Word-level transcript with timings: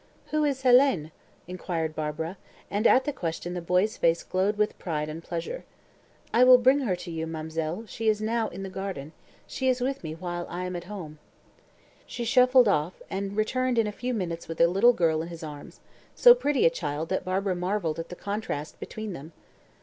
"Who 0.31 0.43
is 0.45 0.63
Hélène?" 0.63 1.11
inquired 1.47 1.93
Barbara; 1.93 2.37
and 2.71 2.87
at 2.87 3.05
the 3.05 3.13
question 3.13 3.53
the 3.53 3.61
boy's 3.61 3.97
face 3.97 4.23
glowed 4.23 4.57
with 4.57 4.79
pride 4.79 5.09
and 5.09 5.23
pleasure. 5.23 5.63
"I 6.33 6.43
will 6.43 6.57
bring 6.57 6.79
her 6.79 6.95
to 6.95 7.11
you, 7.11 7.27
ma'm'selle; 7.27 7.85
she 7.85 8.07
is 8.09 8.19
now 8.19 8.47
in 8.47 8.63
the 8.63 8.69
garden. 8.71 9.11
She 9.45 9.69
is 9.69 9.79
with 9.79 10.03
me 10.03 10.15
while 10.15 10.47
I 10.49 10.65
am 10.65 10.75
at 10.75 10.85
home." 10.85 11.19
He 12.07 12.23
shuffled 12.23 12.67
off, 12.67 12.99
and 13.11 13.37
returned 13.37 13.77
in 13.77 13.85
a 13.85 13.91
few 13.91 14.15
minutes 14.15 14.47
with 14.47 14.59
a 14.59 14.65
little 14.65 14.93
girl 14.93 15.21
in 15.21 15.27
his 15.27 15.43
arms: 15.43 15.79
so 16.15 16.33
pretty 16.33 16.65
a 16.65 16.71
child 16.71 17.09
that 17.09 17.23
Barbara 17.23 17.55
marvelled 17.55 17.99
at 17.99 18.09
the 18.09 18.15
contrast 18.15 18.79
between 18.79 19.13
them. 19.13 19.33